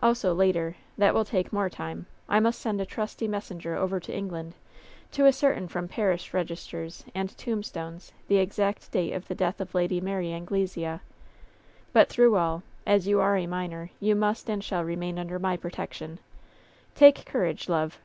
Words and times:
Also, 0.00 0.34
later, 0.34 0.74
that 0.98 1.14
will 1.14 1.24
take 1.24 1.52
more 1.52 1.70
time, 1.70 2.06
I 2.28 2.40
must 2.40 2.58
send 2.60 2.80
a 2.80 2.84
trusty 2.84 3.28
messenger 3.28 3.76
over 3.76 4.00
to 4.00 4.12
Eng 4.12 4.28
land 4.30 4.54
to 5.12 5.26
ascertain 5.28 5.68
from 5.68 5.86
parish 5.86 6.34
registers 6.34 7.04
and 7.14 7.28
tombstones 7.38 8.10
the 8.26 8.38
exact 8.38 8.90
date 8.90 9.12
of 9.12 9.28
the 9.28 9.34
death 9.36 9.60
of 9.60 9.72
Lady 9.72 10.00
Mary 10.00 10.32
Anglesea. 10.32 10.98
But 11.92 12.08
through 12.08 12.34
all, 12.34 12.64
as 12.84 13.06
you 13.06 13.20
are 13.20 13.36
a 13.36 13.46
minor, 13.46 13.92
you 14.00 14.16
must 14.16 14.50
and 14.50 14.64
shall 14.64 14.82
re 14.82 14.96
main 14.96 15.20
under 15.20 15.38
my 15.38 15.56
protection. 15.56 16.18
Take 16.96 17.24
courage, 17.24 17.68
love 17.68 18.00